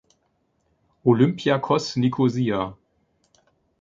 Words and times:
Olympiakos 1.05 1.95
Nikosia 1.95 2.75